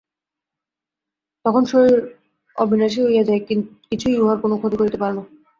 তখন 1.45 1.63
শরীর 1.71 1.97
অবিনাশী 2.55 2.99
হইয়া 3.03 3.23
যায়, 3.25 3.41
কিছুই 3.89 4.19
উহার 4.21 4.37
কোন 4.43 4.51
ক্ষতি 4.59 4.77
করিতে 4.79 4.97
পারে 5.01 5.13
না। 5.15 5.23